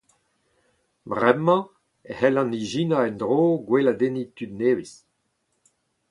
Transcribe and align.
Bremañ 1.09 1.63
e 2.09 2.11
c'hellan 2.17 2.51
ijinañ 2.61 3.01
endro 3.09 3.39
gweladenniñ 3.67 4.27
tud 4.35 4.51
nevez 4.59 4.93